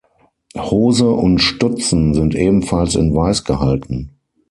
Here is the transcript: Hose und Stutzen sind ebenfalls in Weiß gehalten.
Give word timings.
Hose 0.57 1.11
und 1.11 1.37
Stutzen 1.37 2.15
sind 2.15 2.33
ebenfalls 2.33 2.95
in 2.95 3.13
Weiß 3.15 3.43
gehalten. 3.43 4.09